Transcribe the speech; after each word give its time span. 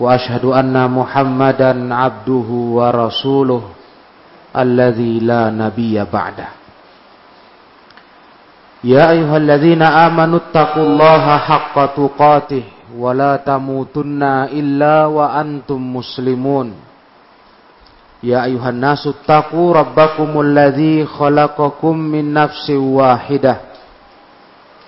وأشهد 0.00 0.44
أن 0.44 0.90
محمدا 0.90 1.94
عبده 1.94 2.48
ورسوله 2.78 3.62
الذي 4.56 5.20
لا 5.20 5.50
نبي 5.50 6.04
بعده 6.12 6.48
يا 8.84 9.10
أيها 9.10 9.36
الذين 9.36 9.82
آمنوا 9.82 10.38
اتقوا 10.38 10.82
الله 10.86 11.36
حق 11.38 11.76
تقاته 11.96 12.62
ولا 12.98 13.36
تموتن 13.36 14.22
إلا 14.52 15.06
وأنتم 15.06 15.96
مسلمون 15.96 16.74
يا 18.22 18.44
أيها 18.44 18.68
الناس 18.70 19.06
اتقوا 19.06 19.74
ربكم 19.74 20.40
الذي 20.40 21.06
خلقكم 21.06 21.96
من 21.96 22.34
نفس 22.34 22.70
واحدة 22.70 23.56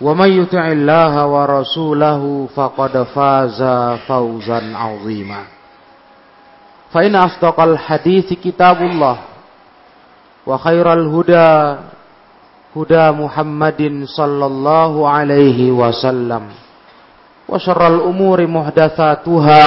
ومن 0.00 0.28
يطع 0.42 0.72
الله 0.72 1.26
ورسوله 1.26 2.48
فقد 2.54 3.02
فاز 3.02 3.60
فوزا 4.08 4.76
عظيما 4.76 5.42
فإن 6.92 7.14
أصدق 7.16 7.60
الحديث 7.60 8.32
كتاب 8.32 8.82
الله 8.82 9.16
وخير 10.46 10.92
الهدى 10.92 11.76
هدى 12.76 13.04
محمد 13.10 14.04
صلى 14.04 14.46
الله 14.46 15.08
عليه 15.08 15.70
وسلم 15.70 16.42
وشر 17.48 17.86
الأمور 17.86 18.46
محدثاتها 18.46 19.62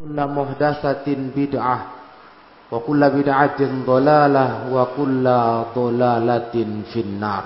كل 0.00 0.18
محدثة 0.26 1.06
بدعة 1.36 1.78
وكل 2.72 3.10
بدعة 3.10 3.60
ضلالة 3.86 4.46
وكل 4.72 5.24
ضلالة 5.76 6.54
في 6.92 7.00
النار 7.00 7.44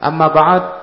Amma 0.00 0.28
ba'd 0.32 0.80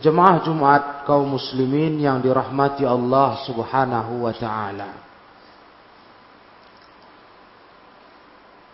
Jemaah 0.00 0.40
Jumat 0.40 1.04
kaum 1.04 1.36
muslimin 1.36 2.00
yang 2.00 2.24
dirahmati 2.24 2.88
Allah 2.88 3.36
Subhanahu 3.44 4.24
wa 4.24 4.32
taala. 4.32 4.90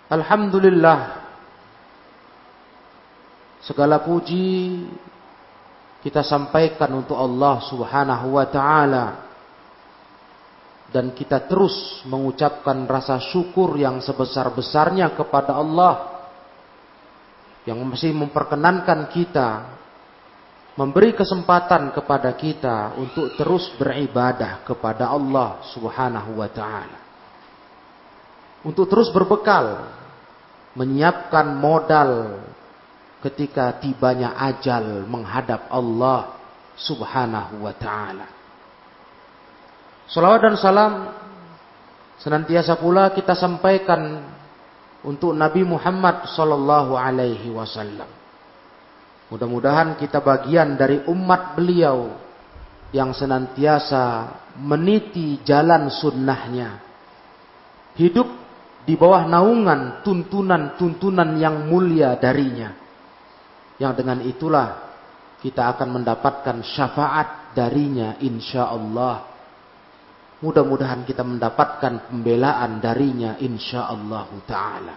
Alhamdulillah 0.07 1.27
segala 3.67 3.99
puji 4.07 4.87
kita 6.07 6.23
sampaikan 6.23 6.95
untuk 6.95 7.19
Allah 7.19 7.59
Subhanahu 7.67 8.39
wa 8.39 8.47
taala 8.47 9.07
dan 10.95 11.11
kita 11.11 11.43
terus 11.51 12.07
mengucapkan 12.07 12.87
rasa 12.87 13.19
syukur 13.19 13.75
yang 13.75 13.99
sebesar-besarnya 13.99 15.11
kepada 15.19 15.59
Allah 15.59 16.16
yang 17.67 17.83
masih 17.83 18.15
memperkenankan 18.15 19.11
kita 19.11 19.77
memberi 20.79 21.17
kesempatan 21.17 21.91
kepada 21.91 22.31
kita 22.37 22.95
untuk 23.01 23.35
terus 23.35 23.73
beribadah 23.81 24.63
kepada 24.63 25.11
Allah 25.11 25.65
Subhanahu 25.73 26.39
wa 26.39 26.49
taala. 26.53 27.01
Untuk 28.63 28.87
terus 28.87 29.11
berbekal 29.11 29.89
menyiapkan 30.77 31.57
modal 31.57 32.39
ketika 33.25 33.81
tibanya 33.81 34.37
ajal 34.37 35.09
menghadap 35.09 35.67
Allah 35.73 36.37
Subhanahu 36.77 37.65
wa 37.65 37.75
taala. 37.75 38.29
Salawat 40.07 40.41
dan 40.45 40.55
salam 40.61 40.93
senantiasa 42.21 42.79
pula 42.79 43.11
kita 43.11 43.35
sampaikan 43.35 44.23
untuk 45.07 45.31
Nabi 45.31 45.63
Muhammad 45.63 46.27
sallallahu 46.27 46.99
alaihi 46.99 47.55
wasallam. 47.55 48.11
Mudah-mudahan 49.31 49.95
kita 49.95 50.19
bagian 50.19 50.75
dari 50.75 51.07
umat 51.07 51.55
beliau 51.55 52.11
yang 52.91 53.15
senantiasa 53.15 54.35
meniti 54.59 55.39
jalan 55.47 55.91
sunnahnya. 55.91 56.83
Hidup 57.95 58.27
di 58.87 58.95
bawah 58.99 59.27
naungan 59.27 60.03
tuntunan-tuntunan 60.03 61.39
yang 61.39 61.71
mulia 61.71 62.19
darinya. 62.19 62.75
Yang 63.79 63.93
dengan 64.03 64.19
itulah 64.27 64.69
kita 65.43 65.71
akan 65.75 66.03
mendapatkan 66.03 66.63
syafaat 66.67 67.55
darinya 67.55 68.19
insya 68.23 68.71
Allah. 68.71 69.36
Mudah-mudahan 70.45 71.09
kita 71.09 71.25
mendapatkan 71.25 72.13
pembelaan 72.13 72.81
darinya 72.81 73.41
insya 73.41 73.89
Allah 73.89 74.29
taala. 74.45 74.97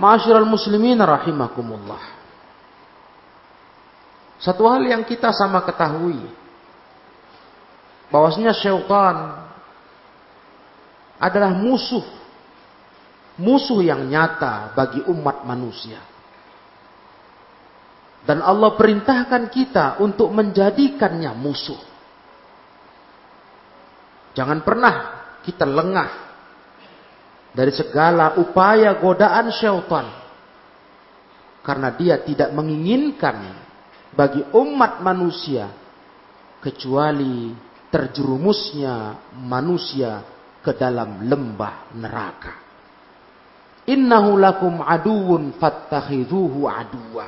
Ma'asyiral 0.00 0.48
muslimin 0.48 0.96
rahimakumullah. 0.96 2.20
Satu 4.40 4.64
hal 4.64 4.80
yang 4.88 5.04
kita 5.04 5.28
sama 5.36 5.60
ketahui 5.68 6.24
bahwasanya 8.08 8.56
syaitan 8.56 9.44
adalah 11.20 11.52
musuh 11.52 12.20
musuh 13.40 13.80
yang 13.80 14.04
nyata 14.04 14.76
bagi 14.76 15.00
umat 15.08 15.48
manusia. 15.48 15.98
Dan 18.20 18.44
Allah 18.44 18.76
perintahkan 18.76 19.48
kita 19.48 19.96
untuk 20.04 20.28
menjadikannya 20.28 21.32
musuh. 21.40 21.80
Jangan 24.34 24.62
pernah 24.62 24.94
kita 25.42 25.66
lengah 25.66 26.10
dari 27.50 27.72
segala 27.74 28.38
upaya 28.38 28.94
godaan 28.98 29.50
syaitan. 29.50 30.06
Karena 31.60 31.92
dia 31.92 32.16
tidak 32.24 32.56
menginginkan 32.56 33.36
bagi 34.16 34.40
umat 34.56 35.04
manusia 35.04 35.68
kecuali 36.64 37.52
terjerumusnya 37.92 39.28
manusia 39.44 40.24
ke 40.64 40.72
dalam 40.72 41.26
lembah 41.28 41.92
neraka. 41.98 42.54
Innahu 43.90 44.38
lakum 44.38 44.80
aduun 44.80 45.58
fattakhidhuhu 45.58 46.64
aduwa. 46.64 47.26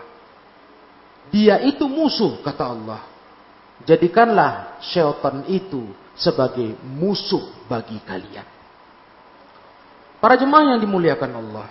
Dia 1.33 1.61
itu 1.65 1.89
musuh 1.89 2.41
kata 2.41 2.65
Allah. 2.65 3.03
Jadikanlah 3.83 4.79
syaitan 4.84 5.43
itu 5.51 5.91
sebagai 6.17 6.77
musuh 6.84 7.67
bagi 7.69 7.97
kalian. 8.05 8.47
Para 10.22 10.39
jemaah 10.39 10.77
yang 10.77 10.81
dimuliakan 10.81 11.33
Allah. 11.34 11.69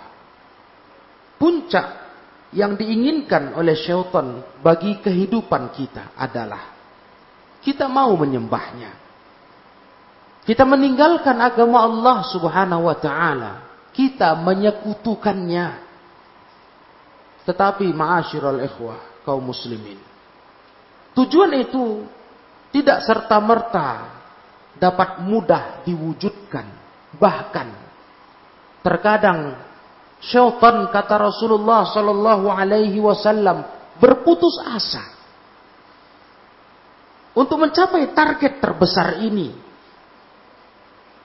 Puncak 1.40 1.86
yang 2.52 2.76
diinginkan 2.76 3.56
oleh 3.56 3.72
syaitan 3.74 4.44
bagi 4.60 5.00
kehidupan 5.00 5.72
kita 5.72 6.12
adalah 6.14 6.72
kita 7.64 7.88
mau 7.88 8.12
menyembahnya. 8.18 8.92
Kita 10.42 10.66
meninggalkan 10.66 11.38
agama 11.38 11.86
Allah 11.86 12.26
Subhanahu 12.28 12.90
wa 12.90 12.96
taala. 12.98 13.52
Kita 13.94 14.34
menyekutukannya. 14.36 15.68
Tetapi 17.46 17.86
ma'asyiral 17.94 18.60
ikhwah 18.66 19.22
kaum 19.22 19.48
muslimin. 19.48 19.98
Tujuan 21.14 21.52
itu 21.56 22.02
tidak 22.74 23.06
serta-merta 23.06 24.21
dapat 24.76 25.24
mudah 25.24 25.84
diwujudkan. 25.84 26.66
Bahkan 27.16 27.68
terkadang 28.82 29.56
syaitan 30.22 30.88
kata 30.88 31.16
Rasulullah 31.18 31.86
sallallahu 31.90 32.46
alaihi 32.48 32.98
wasallam 33.02 33.66
berputus 33.98 34.56
asa 34.62 35.02
untuk 37.32 37.58
mencapai 37.60 38.12
target 38.12 38.60
terbesar 38.60 39.20
ini 39.24 39.52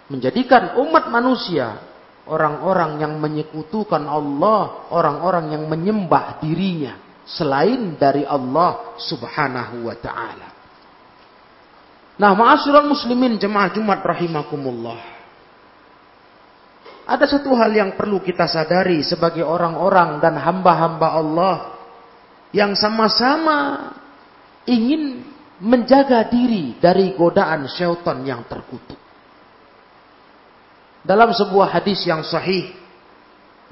menjadikan 0.08 0.80
umat 0.80 1.12
manusia 1.12 1.84
orang-orang 2.28 3.00
yang 3.00 3.14
menyekutukan 3.20 4.04
Allah, 4.04 4.88
orang-orang 4.92 5.56
yang 5.56 5.64
menyembah 5.68 6.40
dirinya 6.44 7.24
selain 7.28 8.00
dari 8.00 8.24
Allah 8.24 8.96
Subhanahu 9.00 9.88
wa 9.88 9.96
taala. 10.00 10.57
Nah, 12.18 12.34
ma'asyiral 12.34 12.90
muslimin 12.90 13.38
jemaah 13.38 13.70
Jumat 13.70 14.02
rahimakumullah. 14.02 15.18
Ada 17.08 17.40
satu 17.40 17.56
hal 17.56 17.72
yang 17.72 17.96
perlu 17.96 18.20
kita 18.20 18.50
sadari 18.50 19.00
sebagai 19.06 19.46
orang-orang 19.46 20.20
dan 20.20 20.36
hamba-hamba 20.36 21.08
Allah 21.16 21.56
yang 22.52 22.76
sama-sama 22.76 23.90
ingin 24.68 25.24
menjaga 25.64 26.28
diri 26.28 26.76
dari 26.78 27.16
godaan 27.16 27.70
syaitan 27.72 28.20
yang 28.28 28.44
terkutuk. 28.50 29.00
Dalam 31.08 31.32
sebuah 31.32 31.80
hadis 31.80 32.04
yang 32.04 32.28
sahih 32.28 32.76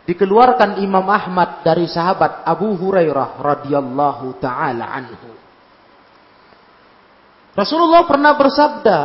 dikeluarkan 0.08 0.80
Imam 0.80 1.04
Ahmad 1.10 1.66
dari 1.66 1.92
sahabat 1.92 2.48
Abu 2.48 2.78
Hurairah 2.80 3.42
radhiyallahu 3.44 4.40
taala 4.40 4.86
anhu. 4.96 5.45
Rasulullah 7.56 8.04
pernah 8.04 8.36
bersabda, 8.36 9.00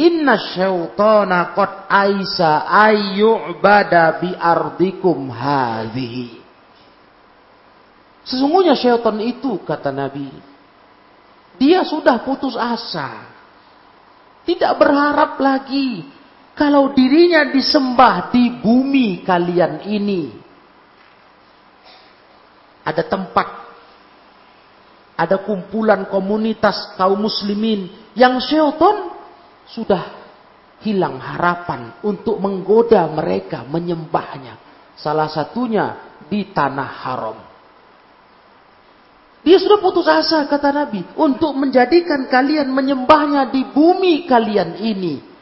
"Inna 0.00 0.40
syaitana 0.56 1.52
qad 1.52 1.84
aisa 1.86 2.64
ayyubada 2.64 4.16
bi 4.18 4.32
ardikum 4.32 5.28
hadhihi." 5.28 6.40
Sesungguhnya 8.24 8.72
syaitan 8.72 9.18
itu 9.20 9.60
kata 9.66 9.92
Nabi, 9.92 10.30
dia 11.60 11.84
sudah 11.84 12.22
putus 12.24 12.56
asa. 12.56 13.28
Tidak 14.42 14.72
berharap 14.74 15.38
lagi 15.38 16.02
kalau 16.58 16.90
dirinya 16.90 17.46
disembah 17.50 18.34
di 18.34 18.58
bumi 18.58 19.22
kalian 19.22 19.86
ini. 19.86 20.24
Ada 22.82 23.06
tempat. 23.06 23.61
Ada 25.22 25.46
kumpulan 25.46 26.10
komunitas 26.10 26.98
kaum 26.98 27.22
muslimin. 27.22 28.10
Yang 28.18 28.50
syaitan 28.50 29.14
sudah 29.70 30.02
hilang 30.82 31.22
harapan 31.22 32.02
untuk 32.02 32.42
menggoda 32.42 33.06
mereka 33.06 33.62
menyembahnya. 33.62 34.58
Salah 34.98 35.30
satunya 35.30 36.18
di 36.26 36.50
tanah 36.50 36.90
haram. 37.06 37.38
Dia 39.42 39.58
sudah 39.58 39.78
putus 39.82 40.06
asa 40.06 40.46
kata 40.46 40.70
Nabi 40.70 41.02
untuk 41.18 41.54
menjadikan 41.58 42.30
kalian 42.30 42.70
menyembahnya 42.70 43.50
di 43.50 43.66
bumi 43.74 44.26
kalian 44.26 44.78
ini 44.78 45.32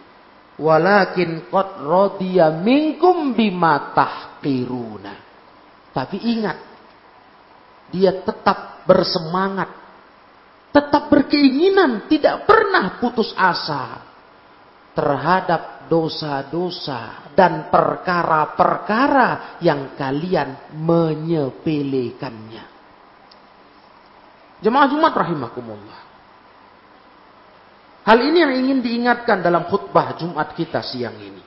walakin 0.60 1.48
qad 1.48 1.80
radiya 1.80 2.52
minkum 2.60 3.32
bima 3.32 3.96
tahqiruna. 3.96 5.14
Tapi 5.90 6.16
ingat, 6.22 6.58
dia 7.90 8.14
tetap 8.22 8.69
bersemangat, 8.86 9.70
tetap 10.70 11.10
berkeinginan, 11.10 12.06
tidak 12.06 12.46
pernah 12.46 13.00
putus 13.02 13.34
asa 13.34 14.06
terhadap 14.94 15.90
dosa-dosa 15.90 17.32
dan 17.34 17.72
perkara-perkara 17.72 19.58
yang 19.64 19.98
kalian 19.98 20.70
menyepelekannya. 20.76 22.64
Jemaah 24.60 24.88
Jumat 24.92 25.12
rahimakumullah. 25.16 26.00
Hal 28.04 28.18
ini 28.20 28.38
yang 28.40 28.52
ingin 28.54 28.78
diingatkan 28.80 29.40
dalam 29.40 29.68
khutbah 29.68 30.16
Jumat 30.20 30.52
kita 30.56 30.84
siang 30.84 31.16
ini. 31.16 31.42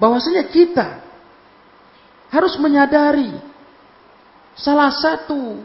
Bahwasanya 0.00 0.48
kita 0.48 0.88
harus 2.30 2.54
menyadari 2.56 3.49
salah 4.60 4.92
satu 4.92 5.56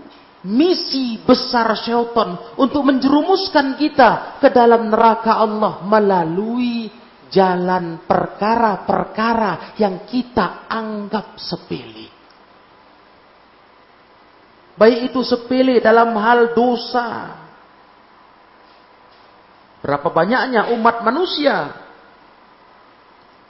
misi 0.45 1.19
besar 1.21 1.75
syaitan 1.75 2.55
untuk 2.55 2.85
menjerumuskan 2.87 3.75
kita 3.75 4.39
ke 4.39 4.47
dalam 4.49 4.87
neraka 4.87 5.35
Allah 5.35 5.83
melalui 5.83 6.87
jalan 7.27 8.05
perkara-perkara 8.07 9.75
yang 9.75 10.07
kita 10.07 10.69
anggap 10.71 11.35
sepele. 11.35 12.07
Baik 14.75 15.11
itu 15.11 15.23
sepele 15.23 15.79
dalam 15.79 16.11
hal 16.19 16.51
dosa, 16.51 17.43
Berapa 19.85 20.09
banyaknya 20.09 20.73
umat 20.73 21.05
manusia 21.05 21.69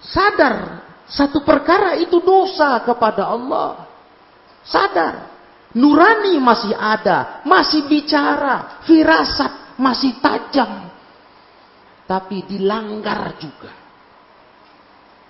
sadar 0.03 0.83
satu 1.07 1.47
perkara 1.47 1.95
itu 1.95 2.19
dosa 2.19 2.75
kepada 2.83 3.31
Allah. 3.31 3.87
Sadar. 4.67 5.31
Nurani 5.75 6.39
masih 6.39 6.71
ada, 6.71 7.43
masih 7.43 7.83
bicara, 7.91 8.79
firasat 8.87 9.75
masih 9.75 10.15
tajam. 10.23 10.87
Tapi 12.07 12.47
dilanggar 12.47 13.35
juga. 13.35 13.73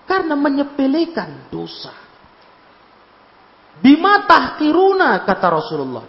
Karena 0.06 0.38
menyepelekan 0.38 1.50
dosa. 1.50 1.94
Bima 3.81 4.24
tahkiruna 4.30 5.25
kata 5.25 5.47
Rasulullah. 5.50 6.06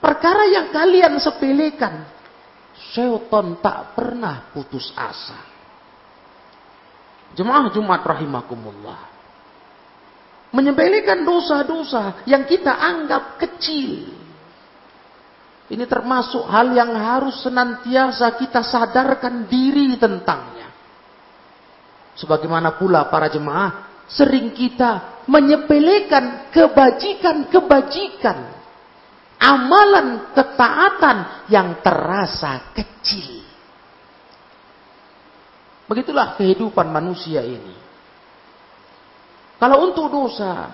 Perkara 0.00 0.48
yang 0.48 0.72
kalian 0.72 1.18
sepelekan 1.20 2.20
Syaitan 2.80 3.60
tak 3.60 3.92
pernah 3.92 4.48
putus 4.56 4.88
asa. 4.96 5.36
Jemaah 7.36 7.70
Jumat 7.70 8.02
rahimakumullah. 8.02 9.09
Menyembelihkan 10.50 11.22
dosa-dosa 11.22 12.26
yang 12.26 12.42
kita 12.46 12.74
anggap 12.74 13.38
kecil. 13.38 14.10
Ini 15.70 15.86
termasuk 15.86 16.42
hal 16.50 16.74
yang 16.74 16.90
harus 16.98 17.38
senantiasa 17.46 18.34
kita 18.34 18.66
sadarkan 18.66 19.46
diri 19.46 19.94
tentangnya. 19.94 20.66
Sebagaimana 22.18 22.74
pula 22.74 23.06
para 23.06 23.30
jemaah 23.30 24.02
sering 24.10 24.50
kita 24.50 25.22
menyepelekan 25.30 26.50
kebajikan-kebajikan 26.50 28.38
amalan 29.38 30.34
ketaatan 30.34 31.46
yang 31.46 31.78
terasa 31.80 32.74
kecil. 32.74 33.46
Begitulah 35.86 36.34
kehidupan 36.34 36.90
manusia 36.90 37.46
ini. 37.46 37.74
Kalau 39.60 39.92
untuk 39.92 40.08
dosa 40.08 40.72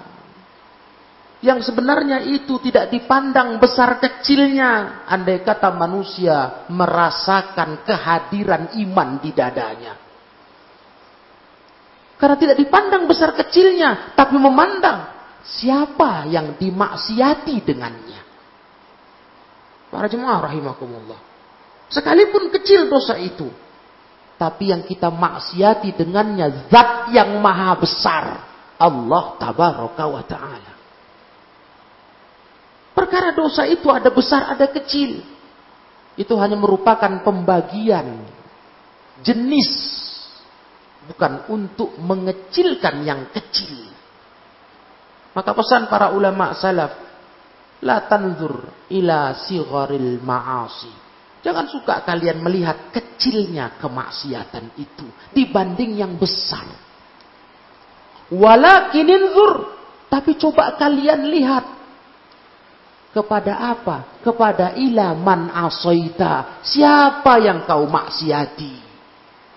yang 1.43 1.59
sebenarnya 1.61 2.23
itu 2.23 2.57
tidak 2.63 2.89
dipandang 2.89 3.59
besar 3.59 3.99
kecilnya, 3.99 5.03
andai 5.11 5.43
kata 5.43 5.75
manusia 5.75 6.65
merasakan 6.71 7.83
kehadiran 7.83 8.79
iman 8.87 9.19
di 9.19 9.31
dadanya. 9.35 9.95
Karena 12.17 12.37
tidak 12.41 12.57
dipandang 12.57 13.05
besar 13.05 13.37
kecilnya, 13.37 14.17
tapi 14.17 14.41
memandang 14.41 15.13
siapa 15.45 16.25
yang 16.31 16.57
dimaksiati 16.57 17.61
dengannya. 17.61 18.21
Para 19.93 20.09
jemaah 20.09 20.49
rahimakumullah. 20.49 21.21
Sekalipun 21.93 22.49
kecil 22.51 22.89
dosa 22.89 23.21
itu. 23.21 23.47
Tapi 24.37 24.73
yang 24.73 24.85
kita 24.85 25.09
maksiati 25.09 25.93
dengannya 25.97 26.69
zat 26.69 27.13
yang 27.13 27.41
maha 27.41 27.73
besar. 27.77 28.25
Allah 28.77 29.41
tabaraka 29.41 30.05
wa 30.05 30.23
ta'ala. 30.25 30.73
Perkara 32.97 33.37
dosa 33.37 33.69
itu 33.69 33.89
ada 33.93 34.09
besar 34.09 34.53
ada 34.53 34.69
kecil. 34.73 35.21
Itu 36.17 36.33
hanya 36.41 36.57
merupakan 36.57 37.21
pembagian 37.21 38.25
jenis. 39.21 39.73
Bukan 41.07 41.47
untuk 41.53 41.93
mengecilkan 42.01 43.05
yang 43.05 43.29
kecil. 43.31 43.93
Maka 45.37 45.53
pesan 45.53 45.93
para 45.93 46.17
ulama 46.17 46.57
salaf 46.57 47.07
La 47.85 48.09
tanzur 48.09 48.89
ila 48.89 49.37
sigharil 49.37 50.17
ma'asi. 50.25 50.89
Jangan 51.45 51.69
suka 51.69 52.01
kalian 52.09 52.41
melihat 52.41 52.89
kecilnya 52.89 53.77
kemaksiatan 53.77 54.81
itu 54.81 55.07
dibanding 55.37 56.01
yang 56.01 56.17
besar. 56.17 56.65
Walakin 58.33 59.07
inzur, 59.07 59.71
tapi 60.11 60.35
coba 60.35 60.75
kalian 60.75 61.31
lihat 61.31 61.65
kepada 63.15 63.77
apa? 63.77 64.21
Kepada 64.23 64.75
ila 64.75 65.15
man 65.15 65.51
asoita. 65.51 66.61
Siapa 66.67 67.39
yang 67.39 67.63
kau 67.65 67.87
maksiati? 67.87 68.83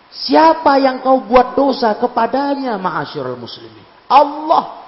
Siapa 0.09 0.77
yang 0.81 1.01
kau 1.01 1.21
buat 1.21 1.53
dosa 1.53 1.97
kepadanya 1.97 2.77
ma'asyirul 2.77 3.37
muslimin? 3.37 3.85
Allah. 4.09 4.85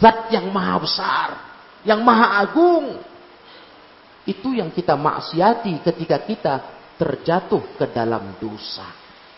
Zat 0.00 0.32
yang 0.32 0.48
maha 0.48 0.76
besar 0.80 1.28
yang 1.84 2.00
maha 2.02 2.42
agung. 2.42 2.98
Itu 4.24 4.56
yang 4.56 4.72
kita 4.72 4.96
maksiati 4.96 5.84
ketika 5.84 6.16
kita 6.24 6.54
terjatuh 6.96 7.76
ke 7.76 7.84
dalam 7.92 8.40
dosa. 8.40 8.88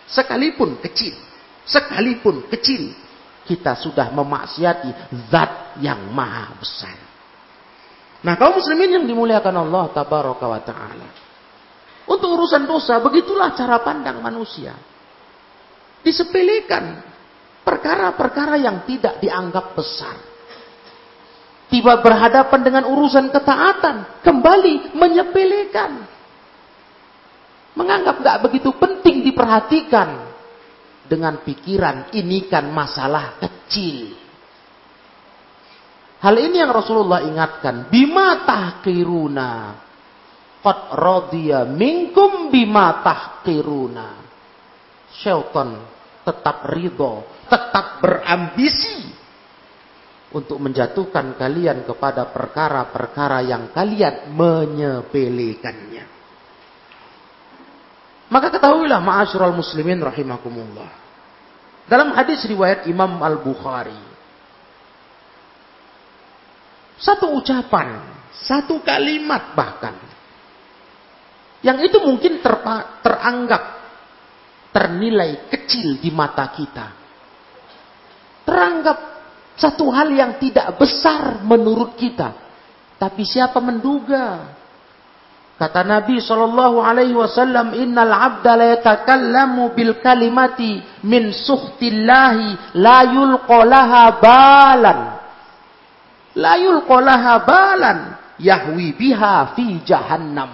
Sekalipun 0.06 0.78
kecil. 0.78 1.18
Sekalipun 1.66 2.47
kecil. 2.47 2.95
Kita 3.46 3.78
sudah 3.78 4.10
memaksiati 4.10 4.90
zat 5.30 5.78
yang 5.78 6.10
maha 6.10 6.50
besar. 6.58 6.98
Nah 8.26 8.34
kaum 8.34 8.58
muslimin 8.58 8.98
yang 8.98 9.04
dimuliakan 9.06 9.54
Allah 9.62 9.84
tabaraka 9.94 10.46
wa 10.50 10.60
ta'ala. 10.60 11.08
Untuk 12.06 12.38
urusan 12.38 12.66
dosa, 12.66 12.98
begitulah 13.02 13.54
cara 13.54 13.82
pandang 13.82 14.18
manusia. 14.22 14.74
Disepelekan 16.02 17.02
perkara-perkara 17.66 18.58
yang 18.62 18.86
tidak 18.86 19.18
dianggap 19.18 19.74
besar. 19.74 20.14
Tiba 21.66 21.98
berhadapan 21.98 22.60
dengan 22.62 22.84
urusan 22.86 23.26
ketaatan, 23.34 24.22
kembali 24.22 24.94
menyepelekan. 24.94 26.06
Menganggap 27.74 28.22
gak 28.22 28.38
begitu 28.46 28.70
penting 28.78 29.26
diperhatikan. 29.26 30.25
Dengan 31.06 31.40
pikiran 31.46 32.10
ini 32.12 32.50
kan 32.50 32.66
masalah 32.70 33.38
kecil. 33.38 34.14
Hal 36.20 36.34
ini 36.34 36.58
yang 36.58 36.75
Rasulullah 36.75 37.22
ingatkan. 37.22 37.86
Bima 37.86 38.42
tahkiruna. 38.42 39.50
Qad 40.66 40.80
radiya 40.98 41.62
minkum 41.62 42.50
bima 42.50 43.06
tahkiruna. 43.06 44.08
Syaitan 45.14 45.78
tetap 46.26 46.66
ridho, 46.75 47.22
tetap 47.46 48.02
berambisi 48.02 49.06
untuk 50.34 50.58
menjatuhkan 50.58 51.38
kalian 51.38 51.86
kepada 51.86 52.34
perkara-perkara 52.34 53.46
yang 53.46 53.70
kalian 53.70 54.34
menyepelekannya. 54.34 56.15
Maka 58.26 58.50
ketahuilah 58.50 58.99
ma'asyiral 58.99 59.54
muslimin 59.54 60.02
rahimakumullah. 60.02 60.90
Dalam 61.87 62.11
hadis 62.18 62.42
riwayat 62.50 62.90
Imam 62.90 63.23
Al-Bukhari. 63.23 64.18
Satu 66.99 67.30
ucapan, 67.38 68.02
satu 68.35 68.83
kalimat 68.83 69.54
bahkan. 69.54 69.95
Yang 71.62 71.92
itu 71.92 71.99
mungkin 72.02 72.42
terpa, 72.42 72.99
teranggap 73.04 73.62
ternilai 74.75 75.47
kecil 75.47 76.02
di 76.02 76.11
mata 76.11 76.50
kita. 76.50 76.87
Teranggap 78.42 78.99
satu 79.54 79.88
hal 79.88 80.11
yang 80.12 80.37
tidak 80.42 80.75
besar 80.76 81.40
menurut 81.47 81.95
kita. 81.95 82.35
Tapi 82.97 83.23
siapa 83.25 83.61
menduga 83.62 84.56
Kata 85.56 85.80
Nabi 85.88 86.20
sallallahu 86.20 86.84
alaihi 86.84 87.16
wasallam, 87.16 87.72
"Innal 87.72 88.12
'abda 88.12 88.52
la 88.60 88.66
yatakallamu 88.76 89.72
bil 89.72 89.96
kalimati 90.04 90.84
min 91.00 91.32
suhtillahi 91.32 92.76
la 92.76 92.98
yulqalaha 93.08 94.02
balan." 94.20 94.98
La 96.36 96.60
yulqalaha 96.60 97.32
balan 97.48 97.98
yahwi 98.36 98.92
biha 98.92 99.56
fi 99.56 99.80
jahannam. 99.80 100.52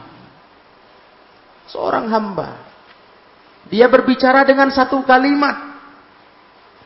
Seorang 1.66 2.06
hamba 2.06 2.62
dia 3.66 3.90
berbicara 3.90 4.47
dengan 4.47 4.71
satu 4.71 5.02
kalimat 5.02 5.75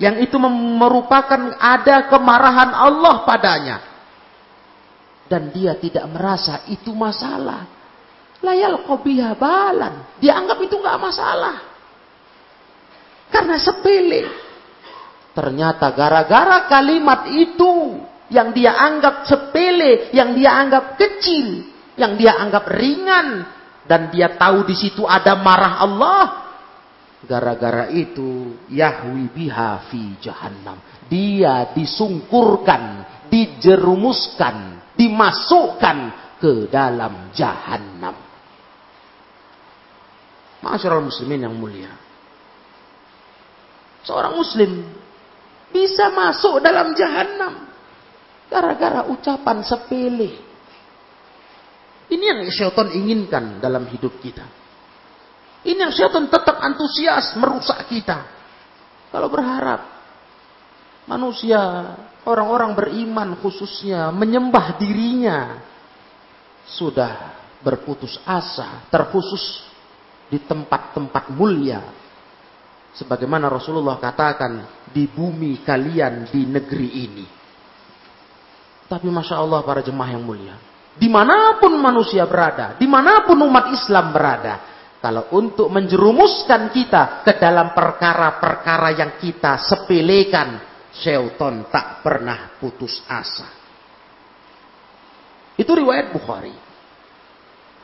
yang 0.00 0.20
itu 0.20 0.36
merupakan 0.40 1.56
ada 1.56 2.08
kemarahan 2.08 2.72
Allah 2.72 3.14
padanya. 3.28 3.78
Dan 5.26 5.50
dia 5.50 5.74
tidak 5.74 6.06
merasa 6.06 6.62
itu 6.70 6.94
masalah. 6.94 7.75
Layal 8.46 8.86
kobiha 8.86 9.34
balan. 9.34 10.14
Dia 10.22 10.38
anggap 10.38 10.62
itu 10.62 10.78
nggak 10.78 10.98
masalah. 11.02 11.56
Karena 13.26 13.58
sepele. 13.58 14.22
Ternyata 15.34 15.90
gara-gara 15.90 16.70
kalimat 16.70 17.26
itu 17.34 17.98
yang 18.30 18.54
dia 18.54 18.78
anggap 18.78 19.26
sepele, 19.26 20.14
yang 20.14 20.32
dia 20.32 20.54
anggap 20.54 20.94
kecil, 20.94 21.66
yang 21.98 22.14
dia 22.14 22.38
anggap 22.38 22.70
ringan 22.70 23.44
dan 23.86 24.10
dia 24.10 24.34
tahu 24.34 24.66
di 24.66 24.74
situ 24.74 25.06
ada 25.06 25.34
marah 25.38 25.82
Allah. 25.82 26.24
Gara-gara 27.26 27.90
itu 27.90 28.54
Yahwi 28.70 29.26
biha 29.34 29.90
fi 29.90 30.14
jahannam. 30.22 30.78
Dia 31.10 31.74
disungkurkan, 31.74 33.02
dijerumuskan, 33.26 34.86
dimasukkan 34.94 35.98
ke 36.38 36.70
dalam 36.70 37.34
jahanam. 37.34 38.25
Masyarakat 40.66 41.04
muslimin 41.06 41.46
yang 41.46 41.54
mulia. 41.54 41.94
Seorang 44.02 44.34
muslim 44.34 44.82
bisa 45.70 46.10
masuk 46.10 46.58
dalam 46.58 46.90
jahanam 46.98 47.70
gara-gara 48.50 49.06
ucapan 49.10 49.62
sepele. 49.62 50.42
Ini 52.06 52.24
yang 52.34 52.40
syaitan 52.50 52.90
inginkan 52.94 53.58
dalam 53.58 53.86
hidup 53.90 54.18
kita. 54.22 54.46
Ini 55.66 55.90
yang 55.90 55.94
syaitan 55.94 56.30
tetap 56.30 56.58
antusias 56.62 57.34
merusak 57.34 57.86
kita. 57.90 58.26
Kalau 59.10 59.26
berharap 59.26 59.86
manusia, 61.10 61.94
orang-orang 62.26 62.74
beriman 62.74 63.38
khususnya 63.42 64.14
menyembah 64.14 64.78
dirinya 64.78 65.62
sudah 66.66 67.34
berputus 67.62 68.18
asa, 68.22 68.86
terkhusus 68.90 69.62
di 70.26 70.38
tempat-tempat 70.42 71.30
mulia. 71.34 71.82
Sebagaimana 72.96 73.52
Rasulullah 73.52 74.00
katakan 74.00 74.86
di 74.88 75.04
bumi 75.04 75.60
kalian 75.60 76.32
di 76.32 76.48
negeri 76.48 76.88
ini. 77.04 77.26
Tapi 78.86 79.06
Masya 79.10 79.36
Allah 79.36 79.60
para 79.66 79.84
jemaah 79.84 80.16
yang 80.16 80.24
mulia. 80.24 80.56
Di 80.96 81.12
mana 81.12 81.60
pun 81.60 81.76
manusia 81.76 82.24
berada, 82.24 82.72
di 82.80 82.88
mana 82.88 83.20
pun 83.28 83.36
umat 83.36 83.68
Islam 83.68 84.16
berada. 84.16 84.54
Kalau 84.96 85.28
untuk 85.36 85.68
menjerumuskan 85.68 86.72
kita 86.72 87.20
ke 87.20 87.36
dalam 87.36 87.76
perkara-perkara 87.76 88.88
yang 88.96 89.12
kita 89.20 89.60
sepelekan. 89.60 90.74
Syaitan 90.96 91.68
tak 91.68 92.00
pernah 92.00 92.56
putus 92.56 93.04
asa. 93.04 93.44
Itu 95.60 95.76
riwayat 95.76 96.08
Bukhari. 96.08 96.56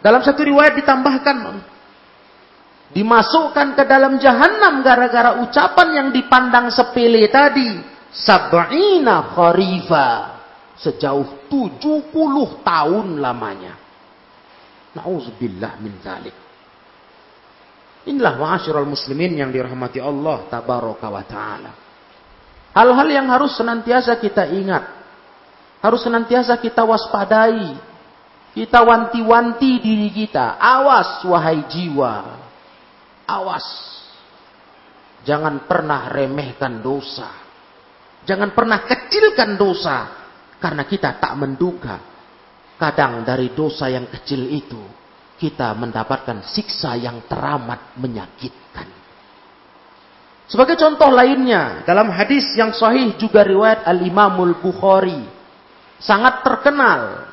Dalam 0.01 0.25
satu 0.25 0.41
riwayat 0.41 0.81
ditambahkan 0.81 1.37
dimasukkan 2.93 3.75
ke 3.75 3.83
dalam 3.89 4.21
jahanam 4.21 4.85
gara-gara 4.85 5.41
ucapan 5.41 5.89
yang 5.97 6.09
dipandang 6.13 6.69
sepele 6.69 7.27
tadi. 7.33 7.81
Sab'ina 8.13 9.33
kharifa. 9.33 10.09
Sejauh 10.77 11.49
70 11.49 12.13
tahun 12.61 13.07
lamanya. 13.21 13.75
Na'udzubillah 14.93 15.81
min 15.81 15.97
zalik. 16.05 16.37
Inilah 18.03 18.35
ma'asyiral 18.35 18.85
muslimin 18.85 19.39
yang 19.39 19.55
dirahmati 19.55 20.03
Allah 20.03 20.45
tabaraka 20.51 21.07
wa 21.07 21.25
ta'ala. 21.25 21.73
Hal-hal 22.73 23.09
yang 23.09 23.31
harus 23.31 23.55
senantiasa 23.55 24.19
kita 24.19 24.49
ingat. 24.49 24.85
Harus 25.81 26.03
senantiasa 26.03 26.59
kita 26.59 26.83
waspadai. 26.83 27.79
Kita 28.53 28.85
wanti-wanti 28.85 29.81
diri 29.81 30.11
kita. 30.13 30.61
Awas 30.61 31.25
wahai 31.25 31.65
jiwa. 31.71 32.43
Awas. 33.27 33.67
Jangan 35.23 35.71
pernah 35.71 36.11
remehkan 36.11 36.83
dosa. 36.83 37.31
Jangan 38.27 38.51
pernah 38.55 38.83
kecilkan 38.83 39.55
dosa. 39.55 39.97
Karena 40.59 40.87
kita 40.87 41.19
tak 41.19 41.35
menduga. 41.39 41.99
Kadang 42.79 43.23
dari 43.23 43.55
dosa 43.55 43.87
yang 43.87 44.11
kecil 44.11 44.47
itu. 44.51 44.83
Kita 45.39 45.75
mendapatkan 45.75 46.43
siksa 46.43 46.95
yang 46.99 47.27
teramat 47.27 47.99
menyakitkan. 47.99 48.89
Sebagai 50.51 50.79
contoh 50.79 51.11
lainnya. 51.11 51.87
Dalam 51.87 52.11
hadis 52.11 52.51
yang 52.59 52.75
sahih 52.75 53.15
juga 53.19 53.47
riwayat 53.47 53.87
Al-Imamul 53.87 54.59
Bukhari. 54.59 55.23
Sangat 56.03 56.43
terkenal. 56.43 57.31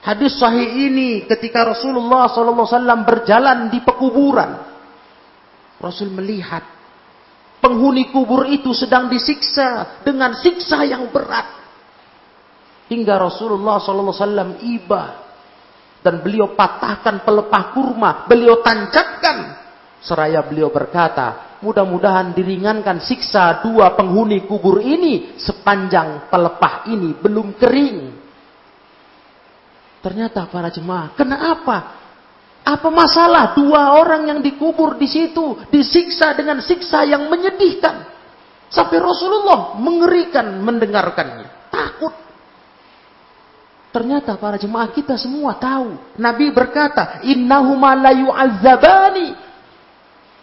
Hadis 0.00 0.40
sahih 0.40 0.88
ini 0.88 1.28
ketika 1.28 1.68
Rasulullah 1.68 2.32
SAW 2.32 3.04
berjalan 3.04 3.68
di 3.68 3.84
pekuburan. 3.84 4.69
Rasul 5.80 6.12
melihat 6.12 6.60
penghuni 7.64 8.12
kubur 8.12 8.44
itu 8.48 8.76
sedang 8.76 9.08
disiksa 9.08 10.00
dengan 10.04 10.36
siksa 10.36 10.84
yang 10.84 11.08
berat. 11.08 11.60
Hingga 12.92 13.16
Rasulullah 13.16 13.78
SAW 13.80 14.60
iba 14.66 15.30
dan 16.00 16.20
beliau 16.20 16.52
patahkan 16.52 17.22
pelepah 17.22 17.64
kurma, 17.72 18.10
beliau 18.28 18.60
tancapkan. 18.60 19.56
Seraya 20.00 20.40
beliau 20.40 20.72
berkata, 20.72 21.60
mudah-mudahan 21.60 22.32
diringankan 22.32 23.04
siksa 23.04 23.60
dua 23.60 23.92
penghuni 23.92 24.48
kubur 24.48 24.80
ini 24.80 25.36
sepanjang 25.36 26.32
pelepah 26.32 26.88
ini 26.88 27.12
belum 27.20 27.56
kering. 27.60 27.98
Ternyata 30.00 30.48
para 30.48 30.72
jemaah, 30.72 31.12
kenapa? 31.12 31.76
Apa 32.70 32.86
masalah 32.86 33.58
dua 33.58 33.98
orang 33.98 34.30
yang 34.30 34.38
dikubur 34.38 34.94
di 34.94 35.10
situ 35.10 35.58
disiksa 35.74 36.38
dengan 36.38 36.62
siksa 36.62 37.02
yang 37.02 37.26
menyedihkan? 37.26 38.06
Sampai 38.70 39.02
Rasulullah 39.02 39.74
mengerikan 39.74 40.62
mendengarkannya. 40.62 41.66
Takut. 41.66 42.14
Ternyata 43.90 44.38
para 44.38 44.54
jemaah 44.54 44.86
kita 44.94 45.18
semua 45.18 45.58
tahu. 45.58 45.98
Nabi 46.14 46.54
berkata, 46.54 47.26
Innahuma 47.26 47.98
la 47.98 48.14
yu'azzabani. 48.14 49.50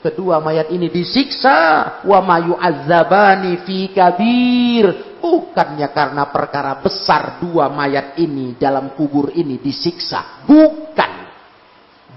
Kedua 0.03 0.43
mayat 0.43 0.67
ini 0.67 0.91
disiksa. 0.91 2.03
Wa 2.03 2.19
ma 2.19 2.43
yu'azzabani 2.43 3.63
fi 3.63 3.87
kabir. 3.95 5.15
Bukannya 5.23 5.87
karena 5.95 6.27
perkara 6.27 6.75
besar 6.83 7.39
dua 7.39 7.71
mayat 7.71 8.19
ini 8.19 8.59
dalam 8.59 8.91
kubur 8.99 9.31
ini 9.31 9.63
disiksa. 9.63 10.43
Bukan. 10.43 10.86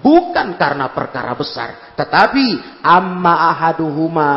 Bukan 0.00 0.56
karena 0.56 0.88
perkara 0.90 1.36
besar. 1.36 1.92
Tetapi 1.92 2.80
amma 2.80 3.52
ahaduhuma. 3.52 4.34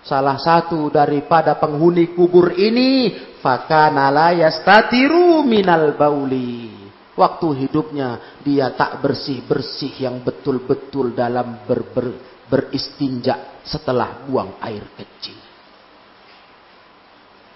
Salah 0.00 0.40
satu 0.40 0.88
daripada 0.88 1.60
penghuni 1.60 2.16
kubur 2.16 2.56
ini 2.56 3.12
fakana 3.44 4.08
la 4.08 4.32
yastatiru 4.32 5.44
minal 5.44 5.92
bauli. 5.92 6.72
Waktu 7.12 7.66
hidupnya 7.66 8.40
dia 8.40 8.72
tak 8.72 9.04
bersih-bersih 9.04 10.00
yang 10.00 10.24
betul-betul 10.24 11.12
dalam 11.12 11.66
ber, 11.66 11.82
ber, 11.92 12.06
beristinja 12.48 13.60
setelah 13.60 14.24
buang 14.24 14.56
air 14.64 14.86
kecil. 14.96 15.36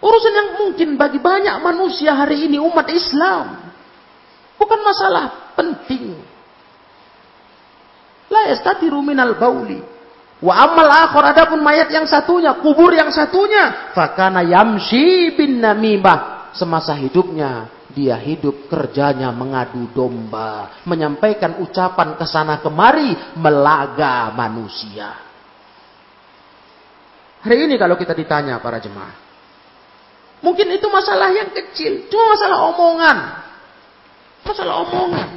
Urusan 0.03 0.35
yang 0.35 0.51
mungkin 0.59 0.99
bagi 0.99 1.23
banyak 1.23 1.63
manusia 1.63 2.13
hari 2.13 2.51
ini 2.51 2.59
umat 2.59 2.91
Islam. 2.91 3.71
Bukan 4.59 4.81
masalah 4.83 5.55
penting 5.55 6.12
yastatiru 8.51 8.99
minal 9.05 9.39
bauli 9.39 9.93
Wa 10.43 10.67
amal 10.67 10.91
akhor 10.91 11.23
adapun 11.23 11.63
mayat 11.63 11.87
yang 11.95 12.03
satunya, 12.11 12.59
kubur 12.59 12.91
yang 12.91 13.15
satunya, 13.15 13.95
fakana 13.95 14.43
yamshi 14.43 15.39
bin 15.39 15.63
namimah. 15.63 16.51
Semasa 16.53 16.99
hidupnya 16.99 17.71
dia 17.95 18.19
hidup 18.19 18.67
kerjanya 18.67 19.31
mengadu 19.31 19.87
domba, 19.95 20.83
menyampaikan 20.83 21.63
ucapan 21.63 22.19
ke 22.19 22.27
sana 22.27 22.59
kemari, 22.59 23.15
melaga 23.39 24.35
manusia. 24.35 25.15
Hari 27.47 27.57
ini 27.71 27.79
kalau 27.79 27.95
kita 27.95 28.11
ditanya 28.13 28.59
para 28.59 28.83
jemaah, 28.83 29.15
mungkin 30.43 30.75
itu 30.75 30.91
masalah 30.91 31.31
yang 31.31 31.55
kecil, 31.55 32.11
cuma 32.11 32.35
masalah 32.35 32.59
omongan. 32.75 33.19
Masalah 34.43 34.75
omongan. 34.83 35.29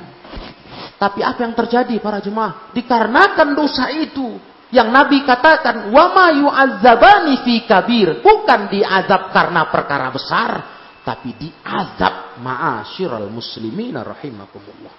Tapi 0.95 1.19
apa 1.19 1.39
yang 1.43 1.55
terjadi 1.55 1.95
para 1.99 2.23
jemaah? 2.23 2.71
Dikarenakan 2.71 3.51
dosa 3.51 3.91
itu, 3.91 4.39
yang 4.71 4.89
Nabi 4.95 5.27
katakan, 5.27 5.91
"Wa 5.91 6.31
yu'azzabani 6.31 7.43
fi 7.43 7.55
kabir." 7.67 8.23
Bukan 8.23 8.71
diazab 8.71 9.35
karena 9.35 9.67
perkara 9.67 10.07
besar, 10.09 10.51
tapi 11.03 11.35
diazab 11.35 12.39
ma'asyiral 12.39 13.27
muslimina 13.27 14.01
rahimakumullah. 14.01 14.95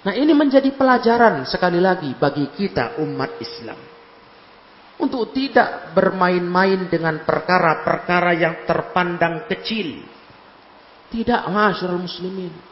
Nah, 0.00 0.14
ini 0.16 0.32
menjadi 0.32 0.72
pelajaran 0.74 1.44
sekali 1.44 1.78
lagi 1.78 2.16
bagi 2.16 2.48
kita 2.56 3.00
umat 3.04 3.36
Islam. 3.38 3.80
Untuk 5.00 5.32
tidak 5.32 5.96
bermain-main 5.96 6.92
dengan 6.92 7.24
perkara-perkara 7.24 8.36
yang 8.36 8.68
terpandang 8.68 9.48
kecil. 9.48 10.04
Tidak, 11.08 11.48
ma'asyiral 11.48 12.00
muslimin. 12.00 12.69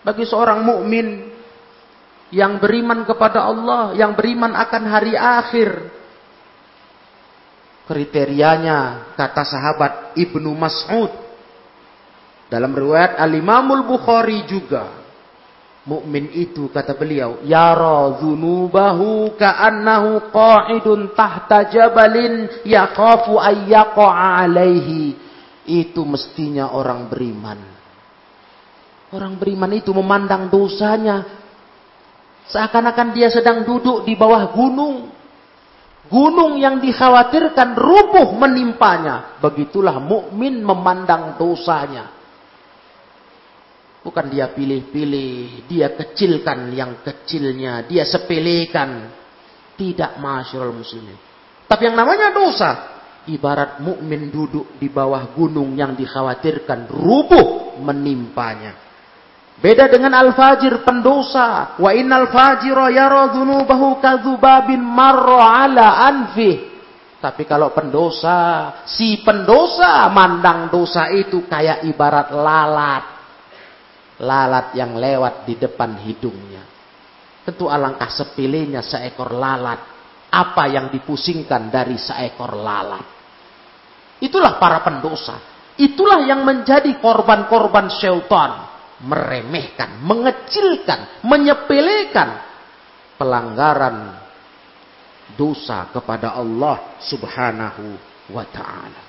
Bagi 0.00 0.24
seorang 0.24 0.64
mukmin 0.64 1.28
yang 2.30 2.62
beriman 2.62 3.04
kepada 3.04 3.44
Allah, 3.44 3.92
yang 3.98 4.14
beriman 4.16 4.54
akan 4.54 4.82
hari 4.86 5.14
akhir. 5.18 5.70
Kriterianya 7.90 9.12
kata 9.18 9.42
sahabat 9.42 9.92
Ibnu 10.14 10.54
Mas'ud 10.54 11.10
dalam 12.46 12.70
riwayat 12.70 13.18
Al-Imamul 13.18 13.82
Bukhari 13.82 14.46
juga 14.46 15.00
mukmin 15.86 16.30
itu 16.34 16.70
kata 16.70 16.94
beliau 16.94 17.40
yara 17.42 18.14
dzunubahu 18.20 19.34
ka'annahu 19.34 20.30
qa'idun 20.30 21.18
tahta 21.18 21.66
jabalin 21.66 22.46
yakhafu 22.62 23.40
ayyaqa 23.40 24.06
alaihi 24.06 25.16
itu 25.64 26.02
mestinya 26.04 26.74
orang 26.74 27.08
beriman 27.08 27.69
orang 29.10 29.38
beriman 29.38 29.72
itu 29.74 29.90
memandang 29.90 30.46
dosanya 30.50 31.40
Seakan-akan 32.50 33.14
dia 33.14 33.30
sedang 33.30 33.62
duduk 33.62 34.02
di 34.02 34.18
bawah 34.18 34.50
gunung. 34.50 35.06
Gunung 36.10 36.58
yang 36.58 36.82
dikhawatirkan 36.82 37.78
rubuh 37.78 38.34
menimpanya. 38.34 39.38
Begitulah 39.38 40.02
mukmin 40.02 40.58
memandang 40.58 41.38
dosanya. 41.38 42.10
Bukan 44.02 44.26
dia 44.32 44.50
pilih-pilih, 44.50 45.70
dia 45.70 45.94
kecilkan 45.94 46.74
yang 46.74 47.06
kecilnya, 47.06 47.86
dia 47.86 48.02
sepelekan. 48.02 49.14
Tidak 49.78 50.18
masyarakat 50.18 50.74
muslimin. 50.74 51.16
Tapi 51.70 51.88
yang 51.88 51.96
namanya 51.96 52.34
dosa, 52.34 52.70
ibarat 53.30 53.78
mukmin 53.80 54.28
duduk 54.28 54.76
di 54.76 54.90
bawah 54.90 55.30
gunung 55.32 55.78
yang 55.78 55.94
dikhawatirkan 55.94 56.90
rubuh 56.90 57.78
menimpanya. 57.78 58.89
Beda 59.60 59.92
dengan 59.92 60.16
al-fajir 60.16 60.80
pendosa. 60.88 61.76
Wa 61.76 61.92
innal 61.92 62.32
fajira 62.32 62.88
yara 62.88 63.28
dzunubahu 63.28 64.00
kadzubabin 64.00 64.80
marra 64.80 65.68
ala 65.68 65.86
anfi. 66.08 66.72
Tapi 67.20 67.44
kalau 67.44 67.68
pendosa, 67.76 68.72
si 68.88 69.20
pendosa 69.20 70.08
mandang 70.08 70.72
dosa 70.72 71.12
itu 71.12 71.44
kayak 71.44 71.84
ibarat 71.84 72.32
lalat. 72.32 73.04
Lalat 74.24 74.72
yang 74.72 74.96
lewat 74.96 75.44
di 75.44 75.60
depan 75.60 76.00
hidungnya. 76.00 76.64
Tentu 77.44 77.68
alangkah 77.68 78.08
sepilihnya 78.08 78.80
seekor 78.80 79.36
lalat. 79.36 79.80
Apa 80.32 80.72
yang 80.72 80.88
dipusingkan 80.88 81.68
dari 81.68 82.00
seekor 82.00 82.56
lalat. 82.56 83.04
Itulah 84.24 84.56
para 84.56 84.80
pendosa. 84.80 85.36
Itulah 85.76 86.24
yang 86.24 86.48
menjadi 86.48 86.96
korban-korban 87.00 87.92
syaitan 87.92 88.69
meremehkan, 89.00 90.00
mengecilkan, 90.04 91.24
menyepelekan 91.24 92.28
pelanggaran 93.16 94.16
dosa 95.36 95.88
kepada 95.92 96.36
Allah 96.36 97.00
Subhanahu 97.00 97.96
wa 98.32 98.44
taala. 98.48 99.02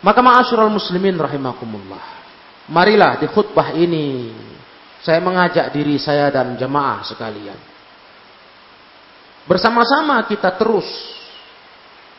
Maka 0.00 0.20
ma'asyiral 0.24 0.72
muslimin 0.72 1.18
rahimakumullah. 1.20 2.22
Marilah 2.70 3.18
di 3.20 3.26
khutbah 3.28 3.74
ini 3.76 4.32
saya 5.02 5.20
mengajak 5.20 5.72
diri 5.74 5.98
saya 6.00 6.30
dan 6.32 6.56
jemaah 6.56 7.04
sekalian. 7.04 7.58
Bersama-sama 9.44 10.22
kita 10.30 10.54
terus 10.54 10.86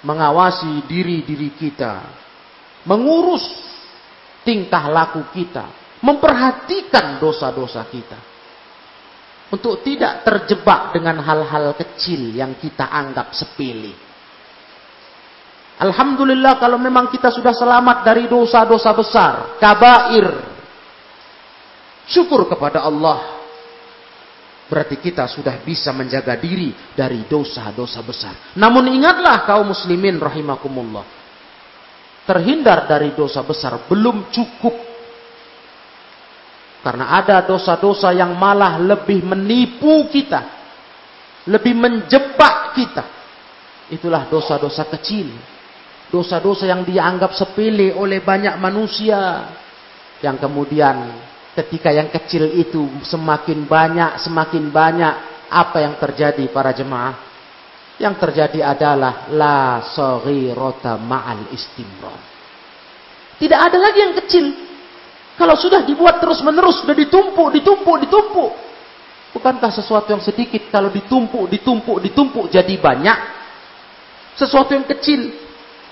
mengawasi 0.01 0.83
diri-diri 0.89 1.53
kita, 1.55 2.01
mengurus 2.83 3.45
tingkah 4.41 4.89
laku 4.89 5.21
kita, 5.31 5.80
memperhatikan 6.01 7.21
dosa-dosa 7.21 7.85
kita. 7.87 8.19
Untuk 9.51 9.83
tidak 9.83 10.23
terjebak 10.23 10.95
dengan 10.95 11.19
hal-hal 11.19 11.75
kecil 11.75 12.31
yang 12.31 12.55
kita 12.55 12.87
anggap 12.87 13.35
sepele. 13.35 13.91
Alhamdulillah 15.81 16.55
kalau 16.61 16.79
memang 16.79 17.11
kita 17.11 17.33
sudah 17.33 17.51
selamat 17.51 18.05
dari 18.05 18.31
dosa-dosa 18.31 18.91
besar, 18.95 19.33
kabair. 19.59 20.27
Syukur 22.07 22.47
kepada 22.47 22.85
Allah. 22.85 23.43
Berarti 24.71 24.95
kita 25.03 25.27
sudah 25.27 25.59
bisa 25.67 25.91
menjaga 25.91 26.39
diri 26.39 26.71
dari 26.95 27.27
dosa-dosa 27.27 27.99
besar. 28.07 28.55
Namun 28.55 28.87
ingatlah 28.87 29.43
kaum 29.43 29.67
muslimin 29.67 30.15
rahimakumullah. 30.15 31.03
Terhindar 32.23 32.87
dari 32.87 33.11
dosa 33.11 33.43
besar 33.43 33.83
belum 33.91 34.31
cukup 34.31 34.90
karena 36.81 37.13
ada 37.13 37.45
dosa-dosa 37.45 38.09
yang 38.09 38.33
malah 38.33 38.81
lebih 38.81 39.21
menipu 39.21 40.09
kita. 40.09 40.59
Lebih 41.45 41.77
menjebak 41.77 42.73
kita. 42.73 43.03
Itulah 43.93 44.25
dosa-dosa 44.25 44.89
kecil. 44.89 45.29
Dosa-dosa 46.09 46.65
yang 46.65 46.81
dianggap 46.81 47.37
sepele 47.37 47.93
oleh 47.93 48.25
banyak 48.25 48.57
manusia. 48.57 49.45
Yang 50.25 50.41
kemudian 50.41 50.97
ketika 51.53 51.93
yang 51.93 52.09
kecil 52.09 52.49
itu 52.49 52.89
semakin 53.05 53.69
banyak, 53.69 54.17
semakin 54.17 54.73
banyak. 54.73 55.15
Apa 55.53 55.85
yang 55.85 56.01
terjadi 56.01 56.49
para 56.49 56.73
jemaah? 56.73 57.13
Yang 58.01 58.25
terjadi 58.25 58.65
adalah 58.65 59.29
la 59.29 59.85
rota 60.57 60.97
ma'al 60.97 61.53
istimrar. 61.53 62.17
Tidak 63.37 63.59
ada 63.59 63.77
lagi 63.77 63.99
yang 64.01 64.15
kecil 64.17 64.70
kalau 65.41 65.57
sudah 65.57 65.81
dibuat 65.81 66.21
terus 66.21 66.37
menerus, 66.45 66.85
sudah 66.85 66.93
ditumpuk, 66.93 67.49
ditumpuk, 67.49 67.97
ditumpuk. 68.05 68.53
Bukankah 69.33 69.73
sesuatu 69.73 70.13
yang 70.13 70.21
sedikit 70.21 70.69
kalau 70.69 70.93
ditumpuk, 70.93 71.49
ditumpuk, 71.49 71.97
ditumpuk 71.97 72.45
jadi 72.53 72.77
banyak? 72.77 73.17
Sesuatu 74.37 74.77
yang 74.77 74.85
kecil 74.85 75.33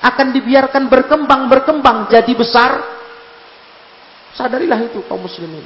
akan 0.05 0.27
dibiarkan 0.37 0.85
berkembang, 0.85 1.49
berkembang 1.49 2.05
jadi 2.13 2.29
besar. 2.37 2.77
Sadarilah 4.37 4.85
itu 4.85 5.01
kaum 5.09 5.25
muslimin. 5.25 5.65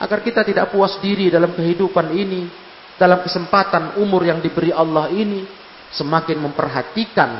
Agar 0.00 0.24
kita 0.24 0.40
tidak 0.40 0.72
puas 0.72 0.96
diri 1.04 1.28
dalam 1.28 1.52
kehidupan 1.52 2.16
ini, 2.16 2.48
dalam 2.96 3.20
kesempatan 3.20 4.00
umur 4.00 4.24
yang 4.24 4.40
diberi 4.40 4.72
Allah 4.72 5.12
ini, 5.12 5.44
semakin 5.92 6.40
memperhatikan 6.40 7.30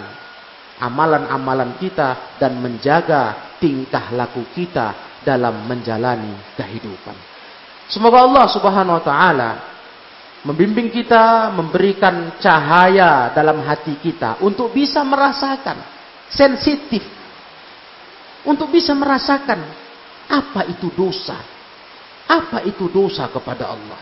amalan-amalan 0.84 1.80
kita 1.80 2.36
dan 2.36 2.60
menjaga 2.60 3.56
tingkah 3.56 4.12
laku 4.12 4.44
kita 4.52 5.13
dalam 5.24 5.64
menjalani 5.64 6.54
kehidupan. 6.54 7.16
Semoga 7.88 8.22
Allah 8.22 8.46
Subhanahu 8.52 9.00
wa 9.00 9.04
taala 9.04 9.50
membimbing 10.44 10.92
kita, 10.92 11.48
memberikan 11.56 12.36
cahaya 12.36 13.32
dalam 13.32 13.64
hati 13.64 13.96
kita 13.98 14.44
untuk 14.44 14.76
bisa 14.76 15.00
merasakan 15.00 15.80
sensitif 16.28 17.02
untuk 18.44 18.68
bisa 18.70 18.92
merasakan 18.92 19.60
apa 20.28 20.68
itu 20.68 20.92
dosa. 20.92 21.40
Apa 22.24 22.64
itu 22.64 22.88
dosa 22.88 23.28
kepada 23.28 23.68
Allah. 23.72 24.00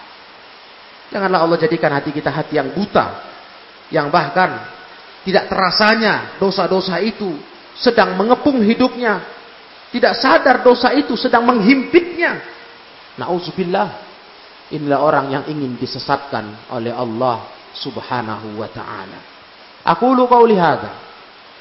Janganlah 1.10 1.40
Allah 1.42 1.58
jadikan 1.58 1.90
hati 1.90 2.14
kita 2.14 2.30
hati 2.30 2.58
yang 2.58 2.70
buta. 2.70 3.30
Yang 3.90 4.06
bahkan 4.14 4.50
tidak 5.26 5.50
terasanya 5.50 6.38
dosa-dosa 6.38 7.02
itu 7.02 7.34
sedang 7.74 8.14
mengepung 8.14 8.62
hidupnya. 8.62 9.41
Tidak 9.92 10.16
sadar 10.16 10.64
dosa 10.64 10.96
itu 10.96 11.12
sedang 11.20 11.44
menghimpitnya. 11.44 12.40
Nauzubillah. 13.20 14.10
Inilah 14.72 15.04
orang 15.04 15.26
yang 15.28 15.44
ingin 15.52 15.76
disesatkan 15.76 16.72
oleh 16.72 16.96
Allah 16.96 17.44
Subhanahu 17.76 18.56
wa 18.56 18.68
taala. 18.72 19.20
Aku 19.84 20.16
lu 20.16 20.24
qauli 20.24 20.56
hadza 20.56 20.96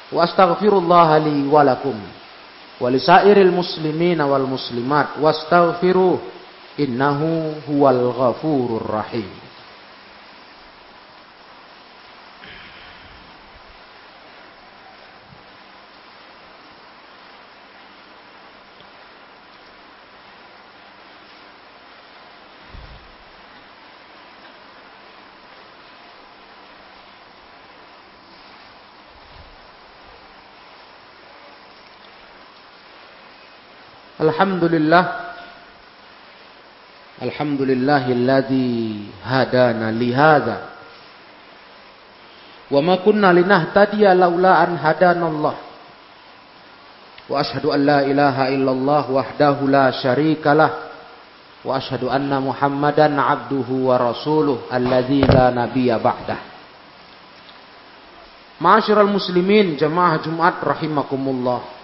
wa 0.08 0.24
astaghfirullah 0.24 1.20
li 1.20 1.44
wa 1.44 1.60
lakum 1.60 1.96
wa 2.80 2.88
lisairil 2.88 3.52
muslimin 3.52 4.16
wal 4.24 4.48
muslimat 4.48 5.20
wastaghfiruh 5.20 6.16
innahu 6.80 7.60
huwal 7.68 8.16
ghafurur 8.16 8.80
rahim. 8.88 9.28
Alhamdulillah. 34.22 35.04
Alhamdulillahilladzi 37.22 38.70
hadana 39.22 39.94
lihada 39.94 40.74
wa 42.70 42.80
ma 42.82 42.98
laula 42.98 44.52
an 44.62 44.78
hadanallah. 44.78 45.56
Wa 47.30 47.34
ashhadu 47.38 47.70
an 47.70 47.80
la 47.86 47.98
ilaha 48.02 48.50
illallah 48.50 49.04
wahdahu 49.06 49.70
la 49.70 49.94
syarikalah 49.94 50.70
wa 51.62 51.78
ashhadu 51.78 52.10
anna 52.10 52.42
muhammadan 52.42 53.14
abduhu 53.14 53.90
wa 53.90 53.98
rasuluh 54.02 54.66
alladzi 54.66 55.22
la 55.22 55.54
nabiyya 55.54 56.02
ba'dah. 56.02 56.40
Ma'asyiral 58.58 59.10
muslimin 59.10 59.78
jamaah 59.78 60.22
Jumat 60.22 60.58
rahimakumullah 60.62 61.81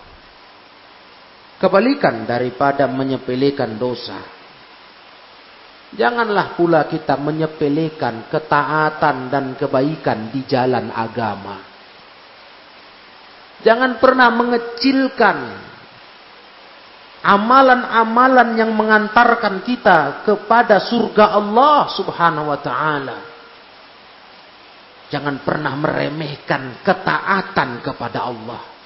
Kebalikan 1.58 2.22
daripada 2.22 2.86
menyepelekan 2.86 3.74
dosa. 3.76 4.38
Janganlah 5.88 6.54
pula 6.54 6.86
kita 6.86 7.18
menyepelekan 7.18 8.30
ketaatan 8.30 9.32
dan 9.32 9.56
kebaikan 9.58 10.30
di 10.30 10.46
jalan 10.46 10.92
agama. 10.94 11.64
Jangan 13.66 13.98
pernah 13.98 14.30
mengecilkan 14.30 15.38
amalan-amalan 17.26 18.48
yang 18.54 18.70
mengantarkan 18.70 19.66
kita 19.66 20.22
kepada 20.22 20.78
surga 20.78 21.34
Allah 21.34 21.90
Subhanahu 21.90 22.46
wa 22.54 22.58
taala. 22.62 23.18
Jangan 25.08 25.40
pernah 25.42 25.72
meremehkan 25.74 26.84
ketaatan 26.84 27.82
kepada 27.82 28.28
Allah. 28.28 28.77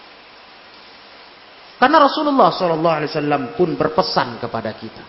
Karena 1.82 1.98
Rasulullah 2.06 2.54
SAW 2.54 3.58
pun 3.58 3.74
berpesan 3.74 4.38
kepada 4.38 4.70
kita. 4.70 5.02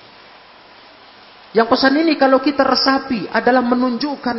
Yang 1.53 1.69
pesan 1.69 2.01
ini 2.01 2.17
kalau 2.17 2.41
kita 2.41 2.65
resapi 2.65 3.29
adalah 3.29 3.61
menunjukkan 3.61 4.37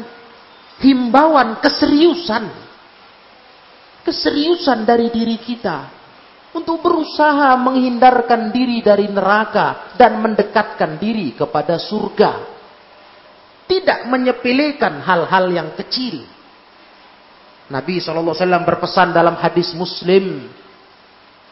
himbauan 0.83 1.63
keseriusan. 1.63 2.51
Keseriusan 4.03 4.83
dari 4.83 5.15
diri 5.15 5.39
kita. 5.39 6.03
Untuk 6.59 6.83
berusaha 6.83 7.55
menghindarkan 7.55 8.51
diri 8.51 8.83
dari 8.83 9.07
neraka 9.07 9.95
dan 9.95 10.19
mendekatkan 10.19 10.99
diri 10.99 11.39
kepada 11.39 11.79
surga. 11.79 12.51
Tidak 13.71 14.11
menyepelekan 14.11 15.07
hal-hal 15.07 15.55
yang 15.55 15.71
kecil. 15.79 16.27
Nabi 17.71 18.03
SAW 18.03 18.35
berpesan 18.67 19.15
dalam 19.15 19.39
hadis 19.39 19.71
muslim 19.79 20.51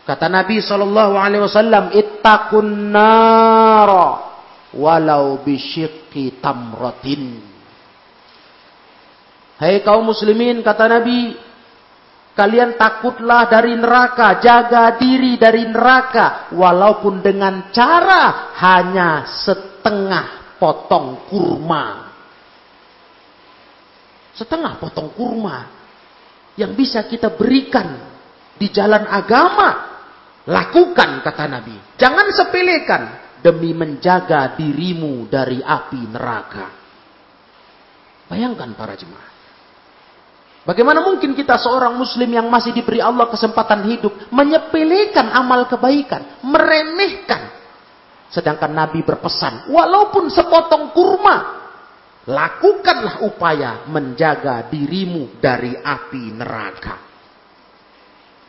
Kata 0.03 0.27
Nabi 0.27 0.59
sallallahu 0.59 1.15
alaihi 1.15 1.47
wasallam, 1.47 1.95
"Ittaqun 1.95 2.91
nara 2.91 4.35
walau 4.75 5.39
bisyikki 5.47 6.43
tamratin." 6.43 7.39
Hai 9.63 9.79
kaum 9.87 10.11
muslimin, 10.11 10.59
kata 10.67 10.91
Nabi, 10.91 11.39
kalian 12.35 12.75
takutlah 12.75 13.47
dari 13.47 13.79
neraka, 13.79 14.43
jaga 14.43 14.99
diri 14.99 15.39
dari 15.39 15.71
neraka 15.71 16.51
walaupun 16.51 17.23
dengan 17.23 17.71
cara 17.71 18.51
hanya 18.59 19.23
setengah 19.23 20.59
potong 20.59 21.31
kurma. 21.31 22.11
Setengah 24.35 24.83
potong 24.83 25.15
kurma 25.15 25.71
yang 26.59 26.75
bisa 26.75 27.07
kita 27.07 27.31
berikan 27.31 28.03
di 28.59 28.67
jalan 28.67 29.07
agama 29.07 29.92
Lakukan 30.49 31.23
kata 31.23 31.45
Nabi. 31.47 31.77
Jangan 31.95 32.27
sepelekan 32.35 33.03
demi 33.43 33.71
menjaga 33.75 34.59
dirimu 34.59 35.31
dari 35.31 35.63
api 35.63 36.01
neraka. 36.11 36.67
Bayangkan 38.27 38.75
para 38.75 38.95
jemaah. 38.99 39.31
Bagaimana 40.63 41.03
mungkin 41.03 41.35
kita 41.35 41.59
seorang 41.59 41.99
muslim 41.99 42.31
yang 42.31 42.47
masih 42.47 42.71
diberi 42.71 43.03
Allah 43.03 43.27
kesempatan 43.27 43.83
hidup 43.91 44.31
menyepelekan 44.31 45.27
amal 45.35 45.67
kebaikan, 45.67 46.39
meremehkan. 46.47 47.51
Sedangkan 48.31 48.71
Nabi 48.71 49.03
berpesan, 49.03 49.69
walaupun 49.69 50.31
sepotong 50.31 50.95
kurma, 50.95 51.37
lakukanlah 52.31 53.27
upaya 53.27 53.85
menjaga 53.91 54.71
dirimu 54.71 55.43
dari 55.43 55.75
api 55.75 56.31
neraka. 56.31 56.95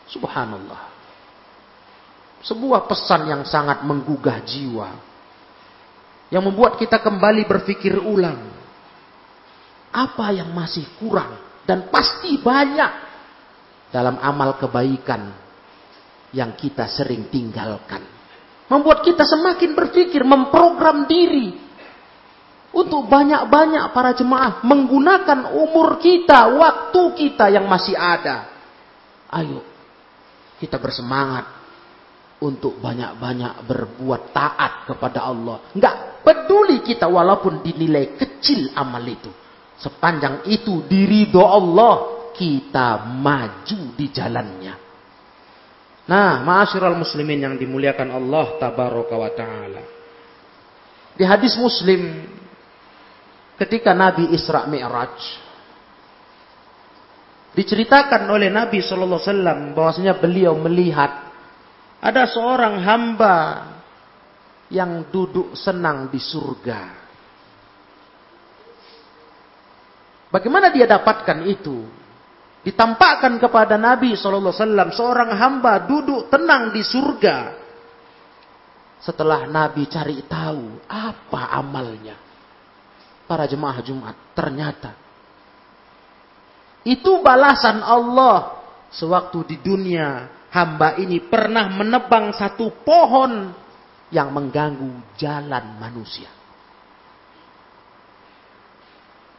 Subhanallah. 0.08 0.93
Sebuah 2.44 2.92
pesan 2.92 3.32
yang 3.32 3.44
sangat 3.48 3.88
menggugah 3.88 4.44
jiwa. 4.44 4.92
Yang 6.28 6.44
membuat 6.52 6.76
kita 6.76 7.00
kembali 7.00 7.48
berpikir 7.48 7.96
ulang. 8.04 8.52
Apa 9.94 10.36
yang 10.36 10.52
masih 10.52 10.84
kurang 11.00 11.40
dan 11.64 11.88
pasti 11.88 12.36
banyak 12.42 12.92
dalam 13.94 14.20
amal 14.20 14.58
kebaikan 14.60 15.32
yang 16.34 16.58
kita 16.58 16.90
sering 16.90 17.30
tinggalkan. 17.30 18.02
Membuat 18.68 19.06
kita 19.06 19.22
semakin 19.24 19.78
berpikir, 19.78 20.26
memprogram 20.26 21.06
diri 21.06 21.54
untuk 22.74 23.06
banyak-banyak 23.06 23.94
para 23.94 24.18
jemaah 24.18 24.66
menggunakan 24.66 25.54
umur 25.54 26.02
kita, 26.02 26.58
waktu 26.58 27.02
kita 27.14 27.54
yang 27.54 27.70
masih 27.70 27.94
ada. 27.94 28.50
Ayo, 29.30 29.62
kita 30.58 30.82
bersemangat 30.82 31.63
untuk 32.44 32.84
banyak-banyak 32.84 33.64
berbuat 33.64 34.36
taat 34.36 34.84
kepada 34.92 35.32
Allah. 35.32 35.72
Enggak 35.72 36.20
peduli 36.28 36.84
kita 36.84 37.08
walaupun 37.08 37.64
dinilai 37.64 38.20
kecil 38.20 38.76
amal 38.76 39.04
itu. 39.08 39.32
Sepanjang 39.80 40.44
itu 40.52 40.84
diridho 40.86 41.44
Allah, 41.44 42.28
kita 42.36 43.08
maju 43.08 43.80
di 43.96 44.08
jalannya. 44.12 44.76
Nah, 46.04 46.44
ma'asyiral 46.44 47.00
muslimin 47.00 47.40
yang 47.40 47.56
dimuliakan 47.56 48.12
Allah 48.12 48.60
tabaraka 48.60 49.16
wa 49.16 49.32
taala. 49.32 49.84
Di 51.16 51.24
hadis 51.24 51.56
Muslim 51.56 52.28
ketika 53.56 53.94
Nabi 53.96 54.34
Isra 54.34 54.66
Mi'raj 54.66 55.16
diceritakan 57.54 58.26
oleh 58.34 58.50
Nabi 58.50 58.82
sallallahu 58.82 59.22
alaihi 59.22 59.30
wasallam 59.30 59.60
bahwasanya 59.78 60.14
beliau 60.18 60.58
melihat 60.58 61.33
ada 62.04 62.28
seorang 62.28 62.84
hamba 62.84 63.38
yang 64.68 65.08
duduk 65.08 65.56
senang 65.56 66.12
di 66.12 66.20
surga. 66.20 66.82
Bagaimana 70.28 70.68
dia 70.74 70.84
dapatkan 70.84 71.40
itu? 71.48 71.88
Ditampakkan 72.64 73.40
kepada 73.40 73.80
Nabi 73.80 74.16
wasallam 74.20 74.92
seorang 74.92 75.32
hamba 75.36 75.84
duduk 75.88 76.28
tenang 76.28 76.76
di 76.76 76.84
surga. 76.84 77.64
Setelah 79.00 79.48
Nabi 79.48 79.88
cari 79.88 80.24
tahu 80.28 80.84
apa 80.92 81.56
amalnya. 81.56 82.20
Para 83.24 83.48
jemaah 83.48 83.80
Jumat 83.80 84.16
ternyata 84.36 85.04
itu 86.84 87.24
balasan 87.24 87.80
Allah 87.80 88.60
sewaktu 88.92 89.56
di 89.56 89.58
dunia 89.64 90.28
hamba 90.54 91.02
ini 91.02 91.18
pernah 91.26 91.66
menebang 91.74 92.30
satu 92.38 92.70
pohon 92.86 93.50
yang 94.14 94.30
mengganggu 94.30 95.18
jalan 95.18 95.82
manusia. 95.82 96.30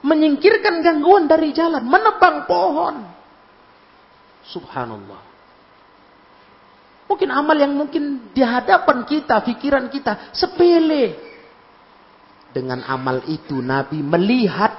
Menyingkirkan 0.04 0.84
gangguan 0.84 1.30
dari 1.30 1.54
jalan, 1.54 1.80
menebang 1.86 2.44
pohon. 2.44 3.06
Subhanallah. 4.44 5.22
Mungkin 7.08 7.30
amal 7.30 7.56
yang 7.56 7.72
mungkin 7.72 8.34
di 8.34 8.42
hadapan 8.44 9.06
kita, 9.08 9.40
pikiran 9.46 9.88
kita 9.88 10.34
sepele. 10.34 11.32
Dengan 12.52 12.84
amal 12.84 13.24
itu 13.30 13.64
Nabi 13.64 14.02
melihat 14.04 14.76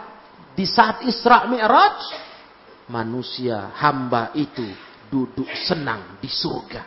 di 0.54 0.68
saat 0.68 1.02
Isra 1.08 1.48
Mi'raj 1.50 1.98
manusia 2.88 3.74
hamba 3.76 4.32
itu 4.38 4.64
duduk 5.10 5.48
senang 5.66 6.18
di 6.20 6.30
surga. 6.30 6.84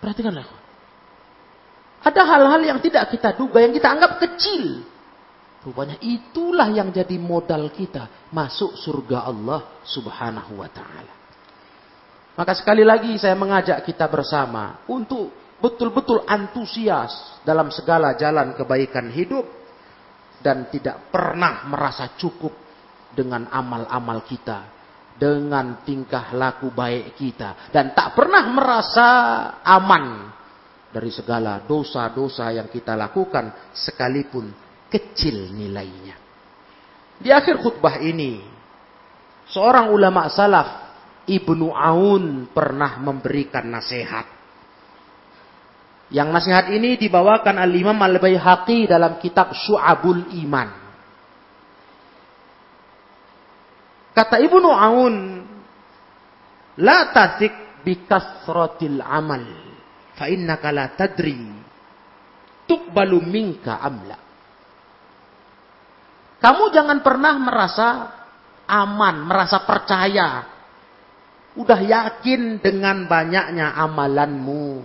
Perhatikanlah. 0.00 0.46
Ada 2.04 2.22
hal-hal 2.28 2.62
yang 2.68 2.78
tidak 2.84 3.08
kita 3.16 3.32
duga, 3.32 3.64
yang 3.64 3.72
kita 3.72 3.88
anggap 3.88 4.20
kecil. 4.20 4.84
Rupanya 5.64 5.96
itulah 6.04 6.68
yang 6.68 6.92
jadi 6.92 7.16
modal 7.16 7.72
kita 7.72 8.28
masuk 8.28 8.76
surga 8.76 9.24
Allah 9.24 9.80
subhanahu 9.88 10.60
wa 10.60 10.68
ta'ala. 10.68 11.14
Maka 12.36 12.52
sekali 12.52 12.84
lagi 12.84 13.16
saya 13.16 13.32
mengajak 13.32 13.80
kita 13.88 14.04
bersama 14.12 14.84
untuk 14.92 15.32
betul-betul 15.64 16.28
antusias 16.28 17.40
dalam 17.40 17.72
segala 17.72 18.12
jalan 18.20 18.52
kebaikan 18.52 19.08
hidup 19.08 19.48
dan 20.44 20.68
tidak 20.68 21.08
pernah 21.08 21.64
merasa 21.64 22.12
cukup 22.20 22.52
dengan 23.16 23.48
amal-amal 23.48 24.20
kita, 24.28 24.68
dengan 25.14 25.86
tingkah 25.86 26.34
laku 26.34 26.74
baik 26.74 27.14
kita, 27.14 27.70
dan 27.70 27.94
tak 27.94 28.18
pernah 28.18 28.44
merasa 28.50 29.08
aman 29.62 30.34
dari 30.90 31.10
segala 31.10 31.62
dosa-dosa 31.62 32.54
yang 32.54 32.70
kita 32.70 32.94
lakukan, 32.94 33.74
sekalipun 33.74 34.50
kecil 34.90 35.50
nilainya. 35.50 36.14
Di 37.18 37.30
akhir 37.34 37.58
khutbah 37.62 37.98
ini, 37.98 38.42
seorang 39.50 39.90
ulama 39.90 40.30
salaf, 40.30 40.84
Ibnu 41.24 41.72
Aun 41.72 42.50
pernah 42.52 43.00
memberikan 43.00 43.64
nasihat. 43.70 44.28
Yang 46.12 46.28
nasihat 46.30 46.66
ini 46.70 47.00
dibawakan 47.00 47.58
Al-Imam 47.58 47.96
Al-Baihaqi 47.96 48.86
dalam 48.86 49.16
kitab 49.18 49.56
Syu'abul 49.56 50.36
Iman. 50.36 50.83
Kata 54.14 54.38
Ibnu 54.38 54.70
Aun, 54.70 55.16
la 56.78 56.98
tasik 57.10 57.82
bikasratil 57.82 59.02
amal, 59.02 59.42
fa 60.14 60.30
innaka 60.30 60.70
la 60.70 60.86
tadri 60.94 61.34
tuqbalu 62.70 63.18
minka 63.26 63.82
amla. 63.82 64.18
Kamu 66.38 66.64
jangan 66.70 67.02
pernah 67.02 67.34
merasa 67.42 67.88
aman, 68.70 69.16
merasa 69.26 69.66
percaya. 69.66 70.46
Udah 71.54 71.80
yakin 71.82 72.62
dengan 72.62 73.06
banyaknya 73.10 73.74
amalanmu. 73.74 74.84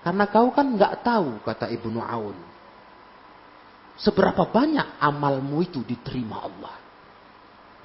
Karena 0.00 0.24
kau 0.32 0.48
kan 0.56 0.72
nggak 0.72 1.04
tahu, 1.04 1.44
kata 1.44 1.68
Ibnu 1.68 2.00
Aun. 2.00 2.38
Seberapa 4.00 4.48
banyak 4.48 4.96
amalmu 4.96 5.60
itu 5.60 5.84
diterima 5.84 6.40
Allah. 6.40 6.79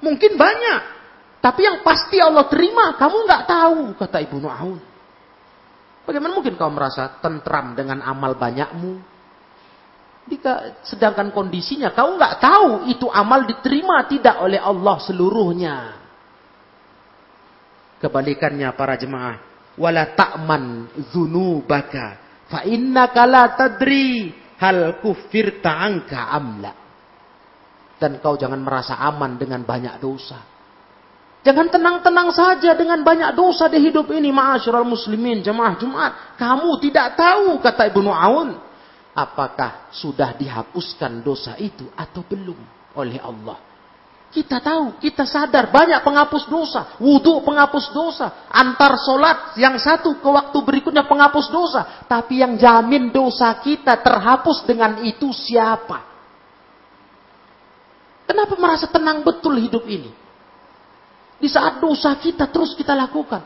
Mungkin 0.04 0.32
banyak. 0.36 0.80
Tapi 1.40 1.60
yang 1.62 1.80
pasti 1.86 2.18
Allah 2.18 2.50
terima, 2.50 2.98
kamu 2.98 3.16
nggak 3.22 3.44
tahu, 3.46 3.80
kata 3.96 4.18
Ibu 4.26 4.36
Nu'aun. 4.42 4.78
Bagaimana 6.06 6.38
mungkin 6.38 6.54
kau 6.54 6.70
merasa 6.70 7.18
tentram 7.18 7.74
dengan 7.74 8.02
amal 8.02 8.38
banyakmu? 8.38 8.98
Jika 10.26 10.82
sedangkan 10.82 11.30
kondisinya 11.30 11.94
kau 11.94 12.18
nggak 12.18 12.42
tahu 12.42 12.70
itu 12.90 13.06
amal 13.10 13.46
diterima 13.46 14.06
tidak 14.10 14.42
oleh 14.42 14.58
Allah 14.58 14.96
seluruhnya. 15.02 15.76
Kebalikannya 18.02 18.70
para 18.74 18.98
jemaah, 18.98 19.38
wala 19.78 20.14
ta'man 20.18 20.90
dzunubaka 21.10 22.06
fa 22.50 22.62
innaka 22.66 23.22
la 23.26 23.54
tadri 23.54 24.30
hal 24.58 24.98
kufirta 25.02 25.74
anka 25.74 26.30
amla. 26.30 26.85
Dan 27.96 28.20
kau 28.20 28.36
jangan 28.36 28.60
merasa 28.60 29.00
aman 29.00 29.40
dengan 29.40 29.64
banyak 29.64 29.96
dosa. 30.00 30.56
Jangan 31.46 31.70
tenang-tenang 31.70 32.34
saja 32.34 32.74
dengan 32.74 33.06
banyak 33.06 33.30
dosa 33.38 33.70
di 33.70 33.78
hidup 33.78 34.10
ini. 34.10 34.34
Ma'asyiral 34.34 34.82
muslimin, 34.82 35.46
jemaah 35.46 35.78
Jumat. 35.78 36.12
Kamu 36.34 36.74
tidak 36.82 37.14
tahu, 37.14 37.62
kata 37.62 37.86
Ibnu 37.94 38.10
Aun. 38.10 38.58
Apakah 39.14 39.88
sudah 39.94 40.34
dihapuskan 40.34 41.22
dosa 41.22 41.54
itu 41.56 41.86
atau 41.94 42.26
belum 42.26 42.58
oleh 42.98 43.22
Allah. 43.22 43.62
Kita 44.26 44.58
tahu, 44.58 44.98
kita 44.98 45.22
sadar 45.22 45.70
banyak 45.70 46.02
penghapus 46.02 46.50
dosa. 46.50 46.98
Wudhu 46.98 47.40
penghapus 47.46 47.94
dosa. 47.94 48.50
Antar 48.50 48.98
solat 48.98 49.54
yang 49.56 49.78
satu 49.78 50.18
ke 50.18 50.28
waktu 50.28 50.58
berikutnya 50.60 51.06
penghapus 51.06 51.46
dosa. 51.48 52.04
Tapi 52.10 52.42
yang 52.42 52.58
jamin 52.58 53.14
dosa 53.14 53.54
kita 53.62 54.02
terhapus 54.02 54.66
dengan 54.66 54.98
itu 55.06 55.30
siapa? 55.30 56.15
Kenapa 58.36 58.52
merasa 58.60 58.84
tenang 58.84 59.24
betul 59.24 59.56
hidup 59.56 59.88
ini? 59.88 60.12
Di 61.40 61.48
saat 61.48 61.80
dosa 61.80 62.12
kita 62.20 62.44
terus 62.52 62.76
kita 62.76 62.92
lakukan. 62.92 63.40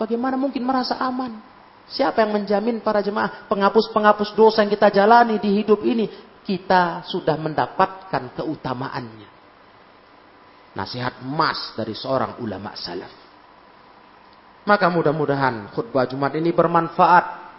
Bagaimana 0.00 0.40
mungkin 0.40 0.64
merasa 0.64 0.96
aman? 0.96 1.44
Siapa 1.92 2.24
yang 2.24 2.40
menjamin 2.40 2.80
para 2.80 3.04
jemaah 3.04 3.44
penghapus-penghapus 3.52 4.32
dosa 4.32 4.64
yang 4.64 4.72
kita 4.72 4.88
jalani 4.96 5.36
di 5.36 5.60
hidup 5.60 5.84
ini? 5.84 6.08
Kita 6.40 7.04
sudah 7.04 7.36
mendapatkan 7.36 8.40
keutamaannya. 8.40 9.28
Nasihat 10.72 11.20
emas 11.20 11.76
dari 11.76 11.92
seorang 11.92 12.40
ulama 12.40 12.72
salaf. 12.80 13.12
Maka 14.64 14.88
mudah-mudahan 14.88 15.68
khutbah 15.76 16.08
Jumat 16.08 16.32
ini 16.32 16.48
bermanfaat. 16.56 17.52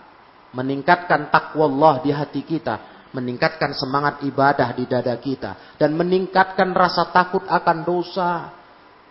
Meningkatkan 0.58 1.30
takwa 1.30 1.70
Allah 1.70 1.94
di 2.02 2.10
hati 2.10 2.42
kita 2.42 2.91
meningkatkan 3.12 3.76
semangat 3.76 4.24
ibadah 4.24 4.72
di 4.76 4.88
dada 4.88 5.16
kita 5.20 5.76
dan 5.76 5.96
meningkatkan 5.96 6.72
rasa 6.72 7.12
takut 7.12 7.44
akan 7.48 7.78
dosa. 7.84 8.32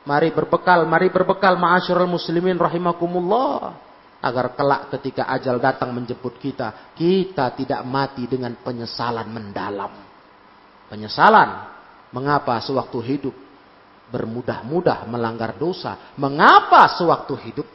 Mari 0.00 0.32
berbekal, 0.32 0.88
mari 0.88 1.12
berbekal 1.12 1.60
ma'asyiral 1.60 2.08
muslimin 2.08 2.56
rahimakumullah 2.56 3.76
agar 4.20 4.56
kelak 4.56 4.92
ketika 4.96 5.28
ajal 5.28 5.60
datang 5.60 5.92
menjemput 5.92 6.40
kita, 6.40 6.92
kita 6.96 7.52
tidak 7.56 7.84
mati 7.84 8.24
dengan 8.24 8.56
penyesalan 8.60 9.28
mendalam. 9.28 9.92
Penyesalan 10.88 11.50
mengapa 12.16 12.60
sewaktu 12.64 12.98
hidup 13.04 13.36
bermudah-mudah 14.10 15.06
melanggar 15.06 15.54
dosa, 15.56 16.12
mengapa 16.16 16.88
sewaktu 16.96 17.34
hidup 17.48 17.68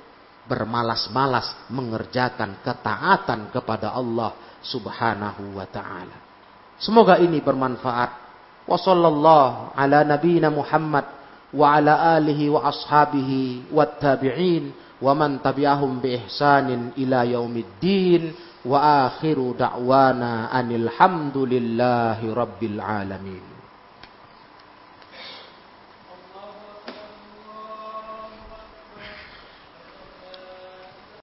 bermalas-malas 0.45 1.69
mengerjakan 1.73 2.61
ketaatan 2.61 3.49
kepada 3.49 3.93
Allah 3.93 4.54
subhanahu 4.65 5.55
wa 5.55 5.65
ta'ala. 5.69 6.17
Semoga 6.81 7.21
ini 7.21 7.39
bermanfaat. 7.39 8.11
Wa 8.65 8.75
sallallahu 8.75 9.77
ala 9.77 10.01
nabiyina 10.01 10.49
Muhammad 10.49 11.05
wa 11.53 11.77
ala 11.77 12.17
alihi 12.17 12.49
wa 12.49 12.65
ashabihi 12.67 13.69
wa 13.71 13.85
tabi'in 13.85 14.73
wa 14.99 15.13
man 15.13 15.39
tabi'ahum 15.39 16.01
bi 16.01 16.17
ihsanin 16.17 16.97
ila 16.97 17.23
yaumiddin 17.23 18.33
wa 18.65 19.07
akhiru 19.07 19.53
da'wana 19.53 20.49
anil 20.49 20.89
hamdulillahi 20.89 22.25
rabbil 22.33 22.81
alamin. 22.81 23.54